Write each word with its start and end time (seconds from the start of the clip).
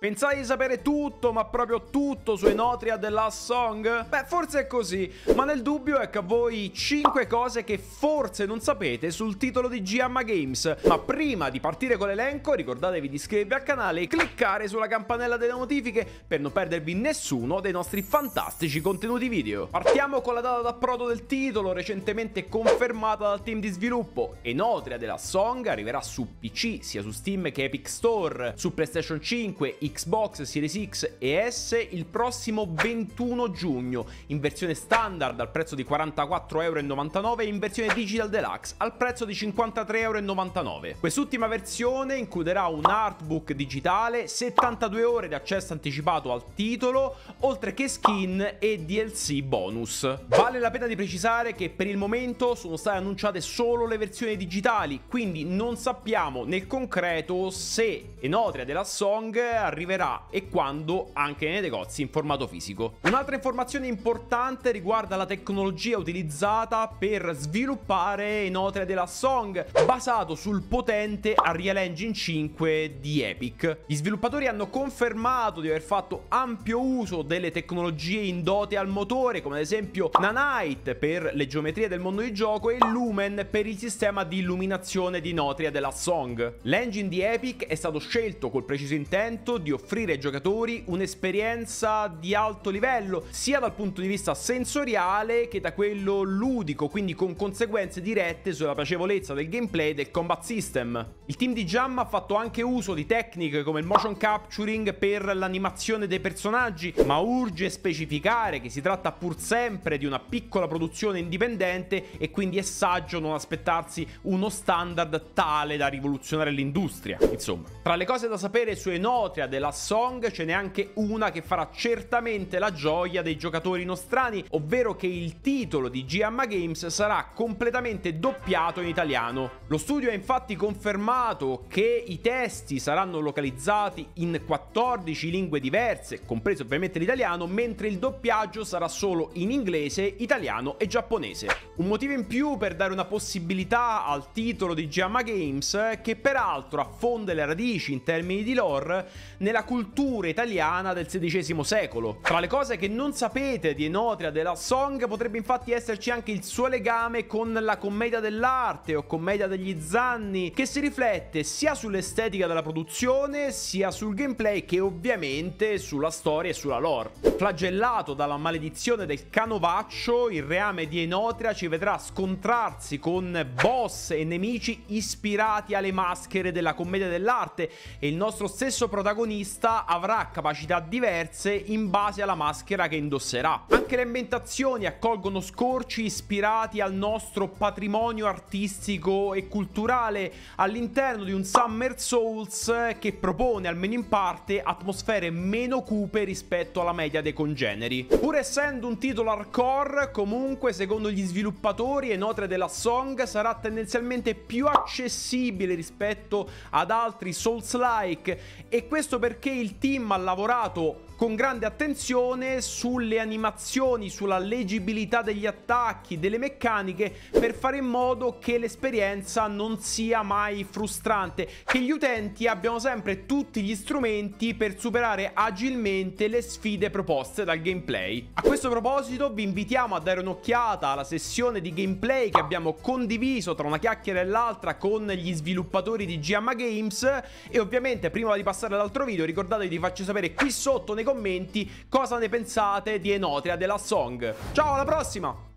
Pensai 0.00 0.38
di 0.38 0.44
sapere 0.46 0.80
tutto, 0.80 1.30
ma 1.30 1.44
proprio 1.44 1.90
tutto 1.90 2.34
su 2.34 2.46
Enotria 2.46 2.96
The 2.96 3.10
Last 3.10 3.44
Song? 3.44 4.06
Beh, 4.06 4.24
forse 4.26 4.60
è 4.60 4.66
così, 4.66 5.12
ma 5.34 5.44
nel 5.44 5.60
dubbio 5.60 6.00
ecco 6.00 6.20
a 6.20 6.22
voi 6.22 6.72
5 6.72 7.26
cose 7.26 7.64
che 7.64 7.76
forse 7.76 8.46
non 8.46 8.62
sapete 8.62 9.10
sul 9.10 9.36
titolo 9.36 9.68
di 9.68 9.82
Giamma 9.82 10.22
Games. 10.22 10.78
Ma 10.86 10.98
prima 10.98 11.50
di 11.50 11.60
partire 11.60 11.98
con 11.98 12.08
l'elenco, 12.08 12.54
ricordatevi 12.54 13.10
di 13.10 13.16
iscrivervi 13.16 13.52
al 13.52 13.62
canale 13.62 14.00
e 14.00 14.06
cliccare 14.06 14.68
sulla 14.68 14.86
campanella 14.86 15.36
delle 15.36 15.52
notifiche 15.52 16.08
per 16.26 16.40
non 16.40 16.50
perdervi 16.50 16.94
nessuno 16.94 17.60
dei 17.60 17.72
nostri 17.72 18.00
fantastici 18.00 18.80
contenuti 18.80 19.28
video. 19.28 19.66
Partiamo 19.66 20.22
con 20.22 20.32
la 20.32 20.40
data 20.40 20.62
d'approdo 20.62 21.08
del 21.08 21.26
titolo, 21.26 21.72
recentemente 21.72 22.48
confermata 22.48 23.28
dal 23.28 23.42
team 23.42 23.60
di 23.60 23.68
sviluppo. 23.68 24.36
Enotria 24.40 24.96
The 24.96 25.04
Last 25.04 25.26
Song 25.26 25.66
arriverà 25.66 26.00
su 26.00 26.26
PC, 26.40 26.78
sia 26.80 27.02
su 27.02 27.10
Steam 27.10 27.52
che 27.52 27.64
Epic 27.64 27.86
Store, 27.86 28.54
su 28.56 28.72
PlayStation 28.72 29.20
5, 29.20 29.76
Xbox 29.90 30.42
Series 30.42 30.88
X 30.88 31.16
e 31.18 31.50
S 31.50 31.86
il 31.90 32.04
prossimo 32.06 32.68
21 32.70 33.50
giugno, 33.50 34.06
in 34.26 34.40
versione 34.40 34.74
standard 34.74 35.38
al 35.40 35.50
prezzo 35.50 35.74
di 35.74 35.84
44,99€ 35.84 37.40
e 37.40 37.44
in 37.44 37.58
versione 37.58 37.92
Digital 37.94 38.28
Deluxe 38.28 38.74
al 38.78 38.96
prezzo 38.96 39.24
di 39.24 39.32
53,99€. 39.32 40.98
Quest'ultima 40.98 41.46
versione 41.46 42.16
includerà 42.16 42.66
un 42.66 42.84
artbook 42.84 43.52
digitale, 43.52 44.28
72 44.28 45.04
ore 45.04 45.28
di 45.28 45.34
accesso 45.34 45.72
anticipato 45.72 46.32
al 46.32 46.54
titolo, 46.54 47.16
oltre 47.40 47.74
che 47.74 47.88
skin 47.88 48.56
e 48.58 48.78
DLC 48.84 49.42
bonus. 49.42 50.18
Vale 50.26 50.58
la 50.58 50.70
pena 50.70 50.86
di 50.86 50.96
precisare 50.96 51.54
che 51.54 51.70
per 51.70 51.86
il 51.86 51.96
momento 51.96 52.54
sono 52.54 52.76
state 52.76 52.98
annunciate 52.98 53.40
solo 53.40 53.86
le 53.86 53.98
versioni 53.98 54.36
digitali, 54.36 55.02
quindi 55.08 55.44
non 55.44 55.76
sappiamo 55.76 56.44
nel 56.44 56.66
concreto 56.66 57.50
se 57.50 58.14
Enotria 58.20 58.64
della 58.64 58.84
Song 58.84 59.36
arriverà 59.36 59.78
arriverà 59.80 60.26
e 60.28 60.48
quando 60.48 61.10
anche 61.14 61.48
nei 61.48 61.62
negozi 61.62 62.02
in 62.02 62.10
formato 62.10 62.46
fisico. 62.46 62.98
Un'altra 63.02 63.34
informazione 63.34 63.86
importante 63.86 64.70
riguarda 64.70 65.16
la 65.16 65.24
tecnologia 65.24 65.96
utilizzata 65.96 66.86
per 66.86 67.34
sviluppare 67.34 68.42
Enotria 68.42 68.84
della 68.84 69.06
Song, 69.06 69.64
basato 69.86 70.34
sul 70.34 70.62
potente 70.62 71.34
Unreal 71.42 71.78
Engine 71.78 72.12
5 72.12 72.96
di 73.00 73.22
Epic. 73.22 73.78
Gli 73.86 73.94
sviluppatori 73.94 74.46
hanno 74.46 74.68
confermato 74.68 75.60
di 75.60 75.68
aver 75.68 75.82
fatto 75.82 76.24
ampio 76.28 76.80
uso 76.80 77.22
delle 77.22 77.50
tecnologie 77.50 78.20
indotte 78.20 78.76
al 78.76 78.88
motore, 78.88 79.40
come 79.40 79.56
ad 79.56 79.62
esempio 79.62 80.10
Nanite 80.20 80.94
per 80.94 81.30
le 81.32 81.46
geometrie 81.46 81.88
del 81.88 82.00
mondo 82.00 82.20
di 82.20 82.34
gioco 82.34 82.70
e 82.70 82.78
Lumen 82.78 83.46
per 83.50 83.66
il 83.66 83.78
sistema 83.78 84.24
di 84.24 84.38
illuminazione 84.38 85.20
di 85.20 85.30
Enotria 85.30 85.70
della 85.70 85.90
Song. 85.90 86.58
L'engine 86.62 87.08
di 87.08 87.22
Epic 87.22 87.64
è 87.64 87.74
stato 87.74 87.98
scelto 87.98 88.50
col 88.50 88.64
preciso 88.64 88.94
intento 88.94 89.56
di 89.58 89.69
offrire 89.70 90.12
ai 90.12 90.20
giocatori 90.20 90.82
un'esperienza 90.86 92.06
di 92.08 92.34
alto 92.34 92.70
livello, 92.70 93.24
sia 93.30 93.58
dal 93.58 93.74
punto 93.74 94.00
di 94.00 94.06
vista 94.06 94.34
sensoriale 94.34 95.48
che 95.48 95.60
da 95.60 95.72
quello 95.72 96.22
ludico, 96.22 96.88
quindi 96.88 97.14
con 97.14 97.36
conseguenze 97.36 98.00
dirette 98.00 98.52
sulla 98.52 98.74
piacevolezza 98.74 99.34
del 99.34 99.48
gameplay 99.48 99.90
e 99.90 99.94
del 99.94 100.10
combat 100.10 100.42
system. 100.42 101.14
Il 101.26 101.36
team 101.36 101.52
di 101.52 101.64
Jam 101.64 101.98
ha 101.98 102.06
fatto 102.06 102.34
anche 102.34 102.62
uso 102.62 102.94
di 102.94 103.06
tecniche 103.06 103.62
come 103.62 103.80
il 103.80 103.86
motion 103.86 104.16
capturing 104.16 104.94
per 104.94 105.36
l'animazione 105.36 106.06
dei 106.06 106.20
personaggi, 106.20 106.92
ma 107.04 107.18
urge 107.18 107.70
specificare 107.70 108.60
che 108.60 108.70
si 108.70 108.80
tratta 108.80 109.12
pur 109.12 109.38
sempre 109.38 109.98
di 109.98 110.06
una 110.06 110.18
piccola 110.18 110.66
produzione 110.66 111.18
indipendente 111.18 112.18
e 112.18 112.30
quindi 112.30 112.58
è 112.58 112.62
saggio 112.62 113.20
non 113.20 113.34
aspettarsi 113.34 114.06
uno 114.22 114.48
standard 114.48 115.32
tale 115.32 115.76
da 115.76 115.86
rivoluzionare 115.86 116.50
l'industria. 116.50 117.18
Insomma, 117.30 117.68
tra 117.82 117.96
le 117.96 118.04
cose 118.04 118.28
da 118.28 118.36
sapere 118.36 118.74
su 118.76 118.90
Enotria 118.90 119.46
della 119.46 119.59
della 119.60 119.72
Song 119.72 120.30
ce 120.30 120.46
n'è 120.46 120.52
anche 120.52 120.92
una 120.94 121.30
che 121.30 121.42
farà 121.42 121.68
certamente 121.70 122.58
la 122.58 122.72
gioia 122.72 123.20
dei 123.20 123.36
giocatori 123.36 123.84
nostrani, 123.84 124.42
ovvero 124.52 124.96
che 124.96 125.06
il 125.06 125.42
titolo 125.42 125.90
di 125.90 126.06
GMA 126.06 126.46
Games 126.46 126.86
sarà 126.86 127.28
completamente 127.34 128.18
doppiato 128.18 128.80
in 128.80 128.88
italiano. 128.88 129.50
Lo 129.66 129.76
studio 129.76 130.08
ha 130.08 130.14
infatti 130.14 130.56
confermato 130.56 131.66
che 131.68 132.02
i 132.06 132.22
testi 132.22 132.78
saranno 132.78 133.18
localizzati 133.18 134.06
in 134.14 134.40
14 134.46 135.30
lingue 135.30 135.60
diverse, 135.60 136.24
compreso 136.24 136.62
ovviamente 136.62 136.98
l'italiano, 136.98 137.46
mentre 137.46 137.88
il 137.88 137.98
doppiaggio 137.98 138.64
sarà 138.64 138.88
solo 138.88 139.28
in 139.34 139.50
inglese, 139.50 140.02
italiano 140.02 140.78
e 140.78 140.86
giapponese. 140.86 141.48
Un 141.76 141.86
motivo 141.86 142.14
in 142.14 142.26
più 142.26 142.56
per 142.56 142.74
dare 142.74 142.94
una 142.94 143.04
possibilità 143.04 144.06
al 144.06 144.32
titolo 144.32 144.72
di 144.72 144.88
GMA 144.88 145.22
Games, 145.22 145.98
che 146.00 146.16
peraltro 146.16 146.80
affonda 146.80 147.34
le 147.34 147.44
radici 147.44 147.92
in 147.92 148.02
termini 148.02 148.42
di 148.42 148.54
lore, 148.54 149.08
nella 149.40 149.64
cultura 149.64 150.28
italiana 150.28 150.92
del 150.92 151.06
XVI 151.06 151.64
secolo. 151.64 152.18
Tra 152.22 152.40
le 152.40 152.46
cose 152.46 152.76
che 152.76 152.88
non 152.88 153.12
sapete 153.12 153.74
di 153.74 153.86
Enotria 153.86 154.30
della 154.30 154.54
Song 154.54 155.06
potrebbe 155.06 155.38
infatti 155.38 155.72
esserci 155.72 156.10
anche 156.10 156.30
il 156.30 156.44
suo 156.44 156.66
legame 156.66 157.26
con 157.26 157.52
la 157.52 157.78
commedia 157.78 158.20
dell'arte 158.20 158.94
o 158.94 159.04
commedia 159.04 159.46
degli 159.46 159.80
zanni, 159.80 160.50
che 160.50 160.66
si 160.66 160.80
riflette 160.80 161.42
sia 161.42 161.74
sull'estetica 161.74 162.46
della 162.46 162.62
produzione, 162.62 163.50
sia 163.50 163.90
sul 163.90 164.14
gameplay 164.14 164.64
che 164.64 164.80
ovviamente 164.80 165.78
sulla 165.78 166.10
storia 166.10 166.50
e 166.50 166.54
sulla 166.54 166.78
lore. 166.78 167.12
Flagellato 167.36 168.12
dalla 168.12 168.36
maledizione 168.36 169.06
del 169.06 169.30
canovaccio, 169.30 170.28
il 170.28 170.42
reame 170.42 170.86
di 170.86 171.00
Enotria 171.00 171.54
ci 171.54 171.66
vedrà 171.66 171.96
scontrarsi 171.98 172.98
con 172.98 173.48
boss 173.54 174.10
e 174.10 174.24
nemici 174.24 174.82
ispirati 174.88 175.74
alle 175.74 175.92
maschere 175.92 176.52
della 176.52 176.74
commedia 176.74 177.08
dell'arte 177.08 177.70
e 177.98 178.08
il 178.08 178.16
nostro 178.16 178.46
stesso 178.46 178.88
protagonista 178.88 179.28
protagonista 179.30 179.84
avrà 179.84 180.28
capacità 180.32 180.80
diverse 180.80 181.52
in 181.54 181.88
base 181.88 182.20
alla 182.20 182.34
maschera 182.34 182.88
che 182.88 182.96
indosserà. 182.96 183.66
Anche 183.68 183.94
le 183.94 184.02
ambientazioni 184.02 184.86
accolgono 184.86 185.40
scorci 185.40 186.04
ispirati 186.04 186.80
al 186.80 186.92
nostro 186.92 187.46
patrimonio 187.46 188.26
artistico 188.26 189.32
e 189.34 189.46
culturale 189.46 190.32
all'interno 190.56 191.22
di 191.22 191.32
un 191.32 191.44
Summer 191.44 191.98
Souls 192.00 192.72
che 192.98 193.12
propone 193.12 193.68
almeno 193.68 193.94
in 193.94 194.08
parte 194.08 194.60
atmosfere 194.60 195.30
meno 195.30 195.82
cupe 195.82 196.24
rispetto 196.24 196.80
alla 196.80 196.92
media 196.92 197.22
dei 197.22 197.32
congeneri. 197.32 198.04
Pur 198.04 198.34
essendo 198.34 198.88
un 198.88 198.98
titolo 198.98 199.30
hardcore, 199.30 200.10
comunque 200.10 200.72
secondo 200.72 201.08
gli 201.10 201.24
sviluppatori 201.24 202.10
Enotre 202.10 202.48
della 202.48 202.68
Song 202.68 203.22
sarà 203.22 203.54
tendenzialmente 203.54 204.34
più 204.34 204.66
accessibile 204.66 205.74
rispetto 205.74 206.48
ad 206.70 206.90
altri 206.90 207.32
Souls-like 207.32 208.66
e 208.68 208.88
questo 208.88 209.18
perché 209.20 209.50
il 209.50 209.78
team 209.78 210.10
ha 210.10 210.16
lavorato 210.16 211.08
con 211.20 211.34
grande 211.34 211.66
attenzione 211.66 212.62
sulle 212.62 213.18
animazioni, 213.18 214.08
sulla 214.08 214.38
leggibilità 214.38 215.20
degli 215.20 215.44
attacchi, 215.44 216.18
delle 216.18 216.38
meccaniche, 216.38 217.14
per 217.30 217.52
fare 217.52 217.76
in 217.76 217.84
modo 217.84 218.38
che 218.38 218.56
l'esperienza 218.56 219.46
non 219.46 219.78
sia 219.80 220.22
mai 220.22 220.64
frustrante, 220.64 221.46
che 221.66 221.78
gli 221.80 221.90
utenti 221.90 222.46
abbiano 222.46 222.78
sempre 222.78 223.26
tutti 223.26 223.60
gli 223.60 223.74
strumenti 223.74 224.54
per 224.54 224.80
superare 224.80 225.32
agilmente 225.34 226.26
le 226.26 226.40
sfide 226.40 226.88
proposte 226.88 227.44
dal 227.44 227.60
gameplay. 227.60 228.30
A 228.32 228.40
questo 228.40 228.70
proposito 228.70 229.30
vi 229.30 229.42
invitiamo 229.42 229.94
a 229.94 230.00
dare 230.00 230.20
un'occhiata 230.20 230.88
alla 230.88 231.04
sessione 231.04 231.60
di 231.60 231.74
gameplay 231.74 232.30
che 232.30 232.40
abbiamo 232.40 232.72
condiviso 232.80 233.54
tra 233.54 233.66
una 233.66 233.78
chiacchiera 233.78 234.20
e 234.20 234.24
l'altra 234.24 234.76
con 234.76 235.06
gli 235.06 235.34
sviluppatori 235.34 236.06
di 236.06 236.18
Giamma 236.18 236.54
Games 236.54 237.02
e 237.50 237.58
ovviamente 237.58 238.08
prima 238.08 238.34
di 238.34 238.42
passare 238.42 238.72
all'altro 238.72 239.04
video 239.04 239.09
ricordatevi 239.16 239.68
di 239.68 239.78
farci 239.78 240.04
sapere 240.04 240.32
qui 240.32 240.50
sotto 240.50 240.94
nei 240.94 241.04
commenti 241.04 241.70
cosa 241.88 242.18
ne 242.18 242.28
pensate 242.28 243.00
di 243.00 243.10
Enotria 243.10 243.56
della 243.56 243.78
Song. 243.78 244.34
Ciao, 244.52 244.74
alla 244.74 244.84
prossima! 244.84 245.49